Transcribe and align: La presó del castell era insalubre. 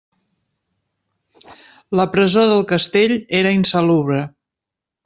La 1.99 2.07
presó 2.17 2.47
del 2.55 2.67
castell 2.75 3.17
era 3.43 3.57
insalubre. 3.61 4.29